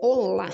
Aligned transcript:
Olá, 0.00 0.50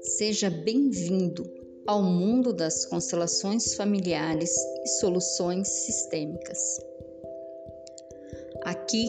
seja 0.00 0.48
bem-vindo 0.48 1.44
ao 1.86 2.02
mundo 2.02 2.52
das 2.52 2.86
constelações 2.86 3.74
familiares 3.74 4.54
e 4.84 4.88
soluções 5.00 5.68
sistêmicas. 5.68 6.58
Aqui 8.62 9.08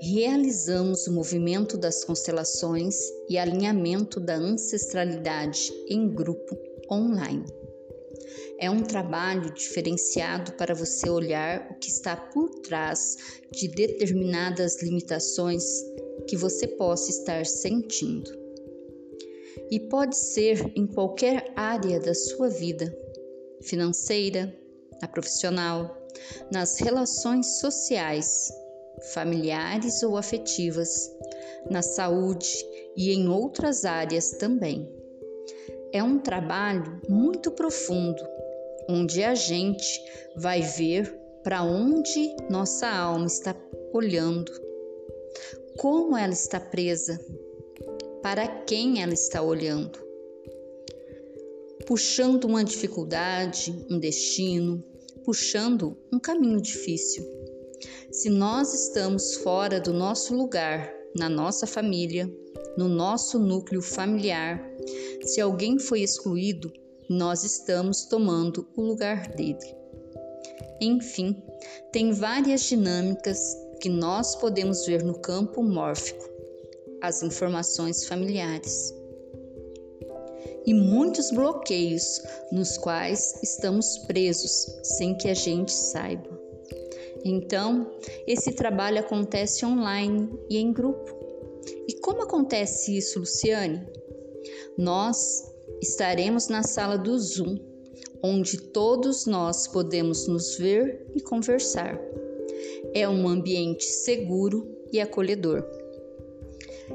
realizamos 0.00 1.06
o 1.06 1.12
movimento 1.12 1.76
das 1.76 2.04
constelações 2.04 2.96
e 3.28 3.38
alinhamento 3.38 4.20
da 4.20 4.36
ancestralidade 4.36 5.72
em 5.88 6.08
grupo 6.08 6.56
online. 6.90 7.44
É 8.62 8.70
um 8.70 8.82
trabalho 8.82 9.50
diferenciado 9.54 10.52
para 10.52 10.74
você 10.74 11.08
olhar 11.08 11.66
o 11.70 11.74
que 11.76 11.88
está 11.88 12.14
por 12.14 12.50
trás 12.60 13.16
de 13.50 13.66
determinadas 13.68 14.82
limitações 14.82 15.64
que 16.28 16.36
você 16.36 16.68
possa 16.68 17.08
estar 17.08 17.46
sentindo. 17.46 18.30
E 19.70 19.80
pode 19.80 20.14
ser 20.14 20.72
em 20.76 20.86
qualquer 20.86 21.50
área 21.56 21.98
da 22.00 22.14
sua 22.14 22.50
vida 22.50 22.94
financeira, 23.62 24.54
na 25.00 25.08
profissional, 25.08 25.96
nas 26.52 26.78
relações 26.80 27.60
sociais, 27.60 28.52
familiares 29.14 30.02
ou 30.02 30.18
afetivas, 30.18 31.10
na 31.70 31.80
saúde 31.80 32.52
e 32.94 33.10
em 33.10 33.26
outras 33.26 33.86
áreas 33.86 34.32
também. 34.32 34.86
É 35.92 36.02
um 36.02 36.18
trabalho 36.18 37.00
muito 37.08 37.50
profundo, 37.50 38.22
onde 38.90 39.22
a 39.22 39.34
gente 39.34 40.02
vai 40.36 40.62
ver 40.62 41.16
para 41.44 41.62
onde 41.62 42.34
nossa 42.50 42.88
alma 42.88 43.26
está 43.26 43.56
olhando, 43.92 44.52
como 45.78 46.16
ela 46.16 46.32
está 46.32 46.58
presa, 46.58 47.18
para 48.22 48.46
quem 48.64 49.00
ela 49.02 49.14
está 49.14 49.40
olhando, 49.40 49.98
puxando 51.86 52.44
uma 52.44 52.64
dificuldade, 52.64 53.74
um 53.88 53.98
destino, 53.98 54.84
puxando 55.24 55.96
um 56.12 56.18
caminho 56.18 56.60
difícil. 56.60 57.24
Se 58.10 58.28
nós 58.28 58.74
estamos 58.74 59.36
fora 59.36 59.80
do 59.80 59.92
nosso 59.92 60.34
lugar, 60.34 60.92
na 61.16 61.28
nossa 61.28 61.66
família, 61.66 62.30
no 62.76 62.88
nosso 62.88 63.38
núcleo 63.38 63.80
familiar, 63.80 64.60
se 65.24 65.40
alguém 65.40 65.78
foi 65.78 66.02
excluído, 66.02 66.72
nós 67.10 67.42
estamos 67.42 68.04
tomando 68.04 68.68
o 68.76 68.82
lugar 68.82 69.26
dele. 69.30 69.76
Enfim, 70.80 71.42
tem 71.90 72.12
várias 72.12 72.62
dinâmicas 72.62 73.56
que 73.80 73.88
nós 73.88 74.36
podemos 74.36 74.86
ver 74.86 75.02
no 75.02 75.18
campo 75.18 75.60
mórfico, 75.60 76.24
as 77.02 77.20
informações 77.24 78.06
familiares. 78.06 78.94
E 80.64 80.72
muitos 80.72 81.32
bloqueios 81.32 82.22
nos 82.52 82.78
quais 82.78 83.42
estamos 83.42 83.98
presos 84.06 84.66
sem 84.84 85.16
que 85.16 85.28
a 85.28 85.34
gente 85.34 85.72
saiba. 85.72 86.30
Então, 87.24 87.90
esse 88.24 88.52
trabalho 88.52 89.00
acontece 89.00 89.66
online 89.66 90.30
e 90.48 90.58
em 90.58 90.72
grupo. 90.72 91.12
E 91.88 91.94
como 91.94 92.22
acontece 92.22 92.96
isso, 92.96 93.18
Luciane? 93.18 93.84
Nós 94.78 95.50
estaremos 95.82 96.48
na 96.48 96.62
sala 96.62 96.96
do 96.96 97.18
Zoom, 97.18 97.58
onde 98.22 98.58
todos 98.58 99.26
nós 99.26 99.66
podemos 99.66 100.26
nos 100.26 100.56
ver 100.56 101.06
e 101.14 101.20
conversar. 101.20 101.98
É 102.94 103.08
um 103.08 103.28
ambiente 103.28 103.84
seguro 103.84 104.66
e 104.92 105.00
acolhedor. 105.00 105.64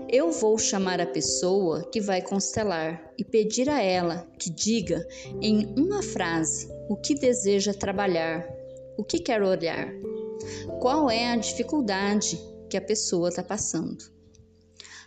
Eu 0.09 0.31
vou 0.31 0.57
chamar 0.57 0.99
a 0.99 1.07
pessoa 1.07 1.89
que 1.89 2.01
vai 2.01 2.21
constelar 2.21 3.13
e 3.17 3.23
pedir 3.23 3.69
a 3.69 3.81
ela 3.81 4.27
que 4.37 4.49
diga 4.49 5.07
em 5.41 5.73
uma 5.77 6.03
frase 6.03 6.67
o 6.89 6.95
que 6.95 7.15
deseja 7.15 7.73
trabalhar, 7.73 8.47
o 8.97 9.03
que 9.03 9.19
quer 9.19 9.41
olhar 9.41 9.91
qual 10.79 11.09
é 11.09 11.31
a 11.31 11.35
dificuldade 11.35 12.39
que 12.69 12.77
a 12.77 12.81
pessoa 12.81 13.29
está 13.29 13.43
passando. 13.43 14.14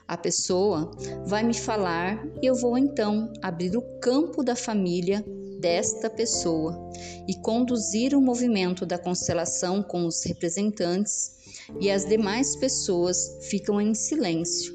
A 0.09 0.17
pessoa 0.17 0.91
vai 1.27 1.45
me 1.45 1.53
falar 1.53 2.27
e 2.43 2.47
eu 2.47 2.55
vou 2.55 2.79
então 2.79 3.31
abrir 3.43 3.77
o 3.77 3.83
campo 4.01 4.43
da 4.43 4.57
família 4.57 5.23
desta 5.61 6.09
pessoa 6.09 6.91
e 7.29 7.35
conduzir 7.43 8.15
o 8.15 8.21
movimento 8.21 8.87
da 8.87 8.97
constelação 8.97 9.83
com 9.83 10.07
os 10.07 10.25
representantes 10.25 11.37
e 11.79 11.91
as 11.91 12.07
demais 12.07 12.57
pessoas 12.57 13.37
ficam 13.51 13.79
em 13.79 13.93
silêncio, 13.93 14.75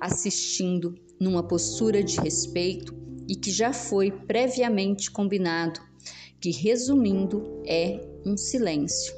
assistindo 0.00 0.96
numa 1.20 1.46
postura 1.46 2.02
de 2.02 2.18
respeito 2.18 2.92
e 3.28 3.36
que 3.36 3.52
já 3.52 3.72
foi 3.72 4.10
previamente 4.10 5.08
combinado, 5.08 5.80
que 6.40 6.50
resumindo 6.50 7.62
é 7.64 8.00
um 8.26 8.36
silêncio 8.36 9.14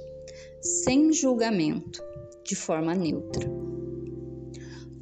sem 0.61 1.13
julgamento, 1.15 2.03
de 2.45 2.55
forma 2.55 2.95
neutra. 2.95 3.66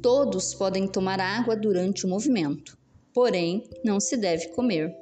Todos 0.05 0.53
podem 0.53 0.87
tomar 0.87 1.19
água 1.19 1.55
durante 1.55 2.05
o 2.05 2.07
movimento, 2.07 2.77
porém 3.11 3.67
não 3.83 3.99
se 3.99 4.15
deve 4.15 4.49
comer. 4.49 4.95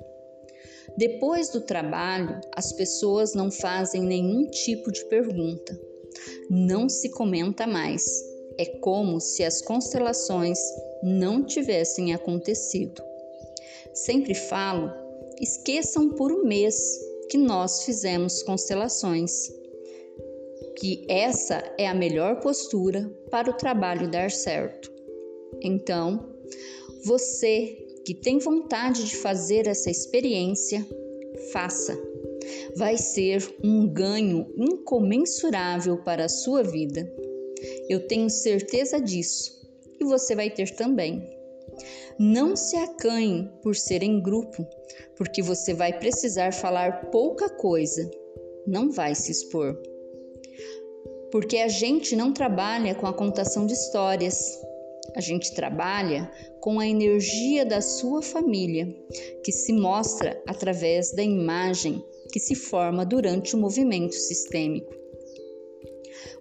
Depois 0.98 1.50
do 1.50 1.60
trabalho, 1.60 2.40
as 2.56 2.72
pessoas 2.72 3.34
não 3.34 3.52
fazem 3.52 4.02
nenhum 4.02 4.50
tipo 4.50 4.94
de 4.94 5.04
pergunta. 5.10 5.78
Não 6.50 6.88
se 6.88 7.10
comenta 7.10 7.68
mais. 7.68 8.06
É 8.58 8.64
como 8.80 9.20
se 9.20 9.44
as 9.44 9.62
constelações 9.62 10.58
não 11.04 11.44
tivessem 11.44 12.14
acontecido. 12.14 13.04
Sempre 13.94 14.34
falo, 14.34 14.90
esqueçam 15.38 16.12
por 16.12 16.32
um 16.32 16.46
mês 16.46 16.78
que 17.30 17.38
nós 17.38 17.84
fizemos 17.84 18.42
constelações 18.44 19.52
que 20.78 21.06
essa 21.10 21.64
é 21.78 21.88
a 21.88 21.94
melhor 21.94 22.40
postura 22.40 23.10
para 23.30 23.50
o 23.50 23.54
trabalho 23.54 24.10
dar 24.10 24.32
certo. 24.32 24.93
Então, 25.62 26.30
você 27.06 27.78
que 28.06 28.14
tem 28.14 28.38
vontade 28.38 29.06
de 29.06 29.16
fazer 29.16 29.68
essa 29.68 29.90
experiência, 29.90 30.86
faça. 31.52 31.98
Vai 32.76 32.98
ser 32.98 33.42
um 33.64 33.88
ganho 33.88 34.46
incomensurável 34.58 35.98
para 36.04 36.26
a 36.26 36.30
sua 36.30 36.64
vida. 36.64 37.10
Eu 37.88 38.08
tenho 38.08 38.30
certeza 38.30 39.00
disso 39.00 39.62
e 40.00 40.04
você 40.04 40.36
vai 40.36 40.50
ter 40.50 40.76
também. 40.76 41.30
Não 42.20 42.56
se 42.56 42.76
acanhe 42.76 43.50
por 43.62 43.76
ser 43.76 44.04
em 44.04 44.22
grupo, 44.22 44.68
porque 45.16 45.42
você 45.42 45.74
vai 45.74 45.98
precisar 45.98 46.54
falar 46.54 47.10
pouca 47.10 47.50
coisa, 47.50 48.10
não 48.68 48.92
vai 48.92 49.16
se 49.16 49.32
expor 49.32 49.76
porque 51.34 51.58
a 51.58 51.68
gente 51.68 52.16
não 52.16 52.32
trabalha 52.32 52.94
com 52.94 53.08
a 53.08 53.12
contação 53.12 53.66
de 53.66 53.74
histórias. 53.74 54.56
A 55.16 55.22
gente 55.22 55.54
trabalha 55.54 56.32
com 56.60 56.80
a 56.80 56.88
energia 56.88 57.66
da 57.66 57.82
sua 57.82 58.22
família, 58.22 58.88
que 59.44 59.52
se 59.52 59.74
mostra 59.74 60.42
através 60.48 61.12
da 61.12 61.22
imagem 61.22 62.04
que 62.32 62.40
se 62.40 62.56
forma 62.56 63.06
durante 63.06 63.56
o 63.56 63.60
movimento 63.60 64.16
sistêmico. 64.16 64.92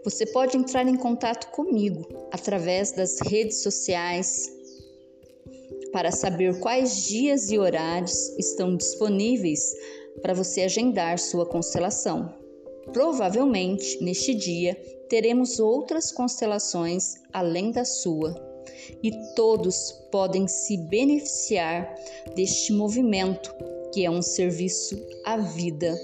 Você 0.05 0.27
pode 0.27 0.57
entrar 0.57 0.89
em 0.89 0.97
contato 0.97 1.51
comigo 1.51 2.09
através 2.33 2.93
das 2.93 3.21
redes 3.21 3.63
sociais 3.63 4.51
para 5.93 6.11
saber 6.11 6.59
quais 6.61 7.05
dias 7.05 7.51
e 7.51 7.59
horários 7.59 8.31
estão 8.39 8.75
disponíveis 8.77 9.75
para 10.23 10.33
você 10.33 10.63
agendar 10.63 11.19
sua 11.19 11.45
constelação. 11.45 12.35
Provavelmente, 12.93 14.03
neste 14.03 14.35
dia, 14.35 14.75
teremos 15.09 15.61
outras 15.61 16.11
constelações 16.11 17.15
além 17.33 17.71
da 17.71 17.85
sua, 17.85 18.35
e 19.03 19.13
todos 19.35 19.93
podem 20.11 20.47
se 20.49 20.77
beneficiar 20.77 21.95
deste 22.35 22.73
movimento, 22.73 23.55
que 23.93 24.05
é 24.05 24.11
um 24.11 24.23
serviço 24.23 24.97
à 25.25 25.37
vida 25.37 25.95